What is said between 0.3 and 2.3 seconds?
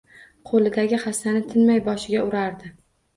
Qo‘lidagi hassani tinmay boshiga